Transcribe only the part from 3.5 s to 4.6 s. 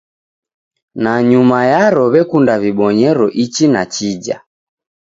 na chija.